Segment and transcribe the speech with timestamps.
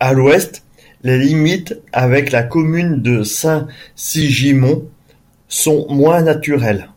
[0.00, 0.64] À l'ouest,
[1.02, 4.88] les limites avec la commune de Saint-Sigismond
[5.46, 6.88] sont moins naturelles.